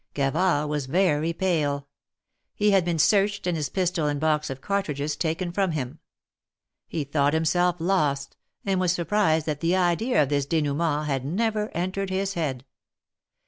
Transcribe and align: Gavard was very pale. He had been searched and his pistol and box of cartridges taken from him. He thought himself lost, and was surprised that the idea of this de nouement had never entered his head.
Gavard 0.15 0.67
was 0.67 0.87
very 0.87 1.31
pale. 1.31 1.87
He 2.55 2.71
had 2.71 2.83
been 2.83 2.97
searched 2.97 3.45
and 3.45 3.55
his 3.55 3.69
pistol 3.69 4.07
and 4.07 4.19
box 4.19 4.49
of 4.49 4.59
cartridges 4.59 5.15
taken 5.15 5.51
from 5.51 5.73
him. 5.73 5.99
He 6.87 7.03
thought 7.03 7.35
himself 7.35 7.75
lost, 7.77 8.35
and 8.65 8.79
was 8.79 8.91
surprised 8.91 9.45
that 9.45 9.59
the 9.59 9.75
idea 9.75 10.23
of 10.23 10.29
this 10.29 10.47
de 10.47 10.63
nouement 10.63 11.05
had 11.05 11.23
never 11.23 11.69
entered 11.75 12.09
his 12.09 12.33
head. 12.33 12.65